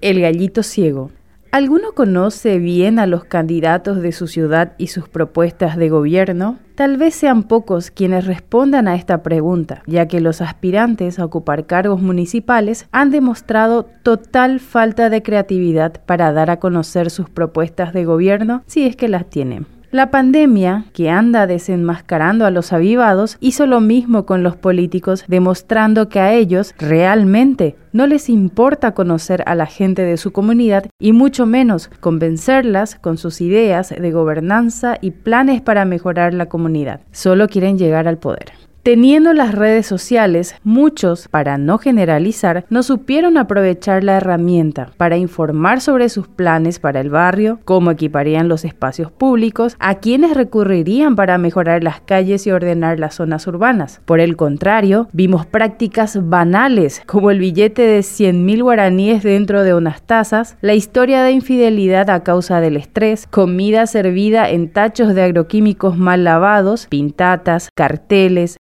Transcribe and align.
El 0.00 0.20
gallito 0.20 0.62
ciego. 0.62 1.10
¿Alguno 1.50 1.90
conoce 1.90 2.58
bien 2.58 3.00
a 3.00 3.06
los 3.08 3.24
candidatos 3.24 4.00
de 4.00 4.12
su 4.12 4.28
ciudad 4.28 4.74
y 4.78 4.86
sus 4.86 5.08
propuestas 5.08 5.76
de 5.76 5.88
gobierno? 5.88 6.60
Tal 6.76 6.98
vez 6.98 7.16
sean 7.16 7.42
pocos 7.42 7.90
quienes 7.90 8.24
respondan 8.24 8.86
a 8.86 8.94
esta 8.94 9.24
pregunta, 9.24 9.82
ya 9.88 10.06
que 10.06 10.20
los 10.20 10.40
aspirantes 10.40 11.18
a 11.18 11.24
ocupar 11.24 11.66
cargos 11.66 12.00
municipales 12.00 12.86
han 12.92 13.10
demostrado 13.10 13.88
total 14.04 14.60
falta 14.60 15.10
de 15.10 15.24
creatividad 15.24 16.00
para 16.06 16.32
dar 16.32 16.50
a 16.50 16.60
conocer 16.60 17.10
sus 17.10 17.28
propuestas 17.28 17.92
de 17.92 18.04
gobierno 18.04 18.62
si 18.68 18.86
es 18.86 18.94
que 18.94 19.08
las 19.08 19.28
tienen. 19.28 19.66
La 19.90 20.10
pandemia, 20.10 20.84
que 20.92 21.08
anda 21.08 21.46
desenmascarando 21.46 22.44
a 22.44 22.50
los 22.50 22.74
avivados, 22.74 23.38
hizo 23.40 23.64
lo 23.66 23.80
mismo 23.80 24.26
con 24.26 24.42
los 24.42 24.54
políticos, 24.54 25.24
demostrando 25.28 26.10
que 26.10 26.20
a 26.20 26.34
ellos 26.34 26.74
realmente 26.78 27.74
no 27.94 28.06
les 28.06 28.28
importa 28.28 28.92
conocer 28.92 29.42
a 29.46 29.54
la 29.54 29.64
gente 29.64 30.02
de 30.02 30.18
su 30.18 30.30
comunidad 30.30 30.84
y 31.00 31.12
mucho 31.12 31.46
menos 31.46 31.88
convencerlas 32.00 32.96
con 32.96 33.16
sus 33.16 33.40
ideas 33.40 33.88
de 33.88 34.10
gobernanza 34.10 34.98
y 35.00 35.12
planes 35.12 35.62
para 35.62 35.86
mejorar 35.86 36.34
la 36.34 36.50
comunidad. 36.50 37.00
Solo 37.10 37.48
quieren 37.48 37.78
llegar 37.78 38.08
al 38.08 38.18
poder. 38.18 38.67
Teniendo 38.88 39.34
las 39.34 39.54
redes 39.54 39.84
sociales, 39.84 40.54
muchos, 40.64 41.28
para 41.28 41.58
no 41.58 41.76
generalizar, 41.76 42.64
no 42.70 42.82
supieron 42.82 43.36
aprovechar 43.36 44.02
la 44.02 44.16
herramienta 44.16 44.92
para 44.96 45.18
informar 45.18 45.82
sobre 45.82 46.08
sus 46.08 46.26
planes 46.26 46.78
para 46.78 47.02
el 47.02 47.10
barrio, 47.10 47.60
cómo 47.66 47.90
equiparían 47.90 48.48
los 48.48 48.64
espacios 48.64 49.12
públicos, 49.12 49.76
a 49.78 49.96
quienes 49.96 50.34
recurrirían 50.34 51.16
para 51.16 51.36
mejorar 51.36 51.84
las 51.84 52.00
calles 52.00 52.46
y 52.46 52.50
ordenar 52.50 52.98
las 52.98 53.16
zonas 53.16 53.46
urbanas. 53.46 54.00
Por 54.06 54.20
el 54.20 54.36
contrario, 54.36 55.10
vimos 55.12 55.44
prácticas 55.44 56.26
banales, 56.26 57.02
como 57.04 57.30
el 57.30 57.40
billete 57.40 57.82
de 57.82 58.00
100.000 58.00 58.62
guaraníes 58.62 59.22
dentro 59.22 59.64
de 59.64 59.74
unas 59.74 60.00
tazas, 60.00 60.56
la 60.62 60.72
historia 60.72 61.22
de 61.22 61.32
infidelidad 61.32 62.08
a 62.08 62.22
causa 62.22 62.62
del 62.62 62.78
estrés, 62.78 63.26
comida 63.26 63.86
servida 63.86 64.48
en 64.48 64.72
tachos 64.72 65.14
de 65.14 65.24
agroquímicos 65.24 65.98
mal 65.98 66.24
lavados, 66.24 66.86
pintatas, 66.86 67.68
carteles, 67.74 68.56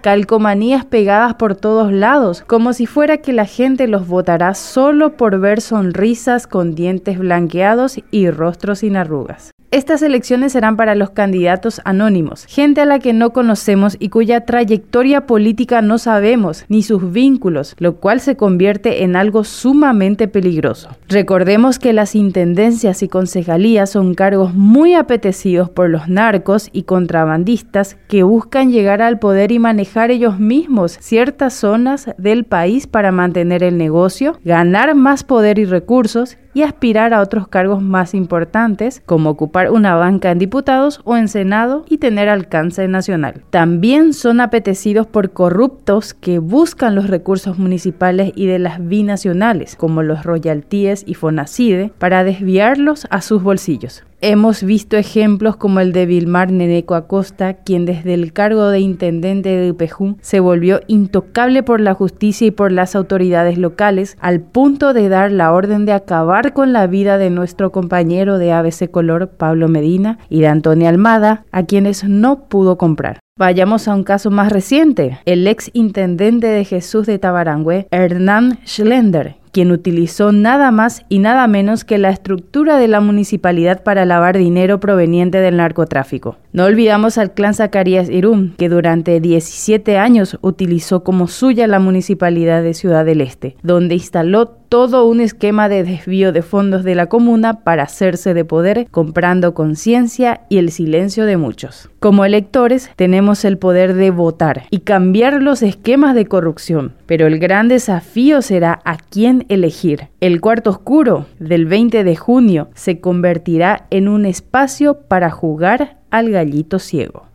calcomanías 0.00 0.84
pegadas 0.84 1.34
por 1.34 1.54
todos 1.54 1.92
lados, 1.92 2.42
como 2.46 2.72
si 2.72 2.86
fuera 2.86 3.18
que 3.18 3.32
la 3.32 3.46
gente 3.46 3.88
los 3.88 4.06
votará 4.06 4.54
solo 4.54 5.16
por 5.16 5.40
ver 5.40 5.60
sonrisas 5.60 6.46
con 6.46 6.74
dientes 6.74 7.18
blanqueados 7.18 8.00
y 8.10 8.30
rostros 8.30 8.80
sin 8.80 8.96
arrugas. 8.96 9.52
Estas 9.72 10.02
elecciones 10.02 10.50
serán 10.50 10.76
para 10.76 10.96
los 10.96 11.10
candidatos 11.10 11.80
anónimos, 11.84 12.44
gente 12.46 12.80
a 12.80 12.86
la 12.86 12.98
que 12.98 13.12
no 13.12 13.30
conocemos 13.30 13.96
y 14.00 14.08
cuya 14.08 14.44
trayectoria 14.44 15.28
política 15.28 15.80
no 15.80 15.98
sabemos, 15.98 16.64
ni 16.68 16.82
sus 16.82 17.12
vínculos, 17.12 17.76
lo 17.78 17.94
cual 17.94 18.18
se 18.18 18.36
convierte 18.36 19.04
en 19.04 19.14
algo 19.14 19.44
sumamente 19.44 20.26
peligroso. 20.26 20.88
Recordemos 21.08 21.78
que 21.78 21.92
las 21.92 22.16
intendencias 22.16 23.04
y 23.04 23.08
concejalías 23.08 23.90
son 23.90 24.14
cargos 24.14 24.54
muy 24.54 24.94
apetecidos 24.94 25.70
por 25.70 25.88
los 25.88 26.08
narcos 26.08 26.68
y 26.72 26.82
contrabandistas 26.82 27.96
que 28.08 28.24
buscan 28.24 28.72
llegar 28.72 29.02
al 29.02 29.20
poder 29.20 29.52
y 29.52 29.60
manejar 29.60 30.10
ellos 30.10 30.40
mismos 30.40 30.98
ciertas 31.00 31.54
zonas 31.54 32.10
del 32.18 32.42
país 32.42 32.88
para 32.88 33.12
mantener 33.12 33.62
el 33.62 33.78
negocio, 33.78 34.36
ganar 34.44 34.96
más 34.96 35.22
poder 35.22 35.60
y 35.60 35.64
recursos 35.64 36.38
y 36.54 36.62
aspirar 36.62 37.14
a 37.14 37.20
otros 37.20 37.48
cargos 37.48 37.80
más 37.80 38.14
importantes, 38.14 39.02
como 39.06 39.30
ocupar 39.30 39.59
una 39.68 39.96
banca 39.96 40.30
en 40.30 40.38
diputados 40.38 41.00
o 41.04 41.16
en 41.16 41.28
Senado 41.28 41.84
y 41.88 41.98
tener 41.98 42.28
alcance 42.28 42.86
nacional. 42.88 43.42
También 43.50 44.14
son 44.14 44.40
apetecidos 44.40 45.06
por 45.06 45.32
corruptos 45.32 46.14
que 46.14 46.38
buscan 46.38 46.94
los 46.94 47.08
recursos 47.08 47.58
municipales 47.58 48.32
y 48.36 48.46
de 48.46 48.58
las 48.58 48.86
binacionales, 48.86 49.76
como 49.76 50.02
los 50.02 50.24
royalties 50.24 51.04
y 51.06 51.14
Fonacide, 51.14 51.92
para 51.98 52.24
desviarlos 52.24 53.06
a 53.10 53.20
sus 53.20 53.42
bolsillos. 53.42 54.04
Hemos 54.22 54.62
visto 54.62 54.98
ejemplos 54.98 55.56
como 55.56 55.80
el 55.80 55.94
de 55.94 56.04
Vilmar 56.04 56.52
Neneco 56.52 56.94
Acosta, 56.94 57.54
quien 57.54 57.86
desde 57.86 58.12
el 58.12 58.34
cargo 58.34 58.68
de 58.68 58.78
intendente 58.78 59.48
de 59.48 59.70
Upejú 59.70 60.18
se 60.20 60.40
volvió 60.40 60.82
intocable 60.88 61.62
por 61.62 61.80
la 61.80 61.94
justicia 61.94 62.46
y 62.46 62.50
por 62.50 62.70
las 62.70 62.94
autoridades 62.94 63.56
locales, 63.56 64.18
al 64.20 64.40
punto 64.40 64.92
de 64.92 65.08
dar 65.08 65.32
la 65.32 65.52
orden 65.52 65.86
de 65.86 65.92
acabar 65.92 66.52
con 66.52 66.74
la 66.74 66.86
vida 66.86 67.16
de 67.16 67.30
nuestro 67.30 67.72
compañero 67.72 68.36
de 68.36 68.52
ABC 68.52 68.90
Color, 68.90 69.30
Pablo 69.30 69.68
Medina, 69.68 70.18
y 70.28 70.40
de 70.40 70.48
Antonia 70.48 70.90
Almada, 70.90 71.46
a 71.50 71.64
quienes 71.64 72.04
no 72.04 72.44
pudo 72.48 72.76
comprar. 72.76 73.20
Vayamos 73.38 73.88
a 73.88 73.94
un 73.94 74.04
caso 74.04 74.30
más 74.30 74.52
reciente, 74.52 75.18
el 75.24 75.46
ex 75.46 75.70
intendente 75.72 76.46
de 76.46 76.66
Jesús 76.66 77.06
de 77.06 77.18
Tabarangüe, 77.18 77.88
Hernán 77.90 78.58
Schlender, 78.66 79.39
quien 79.52 79.72
utilizó 79.72 80.32
nada 80.32 80.70
más 80.70 81.02
y 81.08 81.18
nada 81.18 81.46
menos 81.46 81.84
que 81.84 81.98
la 81.98 82.10
estructura 82.10 82.78
de 82.78 82.88
la 82.88 83.00
municipalidad 83.00 83.82
para 83.82 84.04
lavar 84.04 84.38
dinero 84.38 84.80
proveniente 84.80 85.38
del 85.38 85.56
narcotráfico. 85.56 86.36
No 86.52 86.64
olvidamos 86.64 87.18
al 87.18 87.32
clan 87.32 87.54
Zacarías 87.54 88.08
Irum, 88.10 88.52
que 88.56 88.68
durante 88.68 89.20
17 89.20 89.98
años 89.98 90.38
utilizó 90.40 91.02
como 91.02 91.26
suya 91.28 91.66
la 91.66 91.78
municipalidad 91.78 92.62
de 92.62 92.74
Ciudad 92.74 93.04
del 93.04 93.20
Este, 93.20 93.56
donde 93.62 93.94
instaló 93.94 94.59
todo 94.70 95.04
un 95.04 95.20
esquema 95.20 95.68
de 95.68 95.82
desvío 95.82 96.32
de 96.32 96.42
fondos 96.42 96.84
de 96.84 96.94
la 96.94 97.06
comuna 97.06 97.64
para 97.64 97.82
hacerse 97.82 98.34
de 98.34 98.44
poder, 98.44 98.86
comprando 98.92 99.52
conciencia 99.52 100.42
y 100.48 100.58
el 100.58 100.70
silencio 100.70 101.26
de 101.26 101.36
muchos. 101.36 101.90
Como 101.98 102.24
electores 102.24 102.88
tenemos 102.94 103.44
el 103.44 103.58
poder 103.58 103.94
de 103.94 104.12
votar 104.12 104.66
y 104.70 104.78
cambiar 104.78 105.42
los 105.42 105.62
esquemas 105.62 106.14
de 106.14 106.26
corrupción, 106.26 106.94
pero 107.06 107.26
el 107.26 107.40
gran 107.40 107.66
desafío 107.66 108.42
será 108.42 108.80
a 108.84 108.96
quién 108.96 109.44
elegir. 109.48 110.08
El 110.20 110.40
cuarto 110.40 110.70
oscuro 110.70 111.26
del 111.40 111.66
20 111.66 112.04
de 112.04 112.14
junio 112.14 112.68
se 112.74 113.00
convertirá 113.00 113.86
en 113.90 114.06
un 114.06 114.24
espacio 114.24 115.00
para 115.08 115.30
jugar 115.30 115.98
al 116.10 116.30
gallito 116.30 116.78
ciego. 116.78 117.29